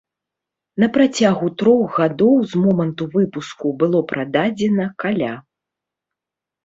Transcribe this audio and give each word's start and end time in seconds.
На 0.83 0.87
працягу 0.95 1.47
трох 1.61 1.99
гадоў 1.99 2.35
з 2.53 2.63
моманту 2.63 3.03
выпуску 3.19 3.67
было 3.83 3.99
прададзена 4.13 4.85
каля. 5.05 5.33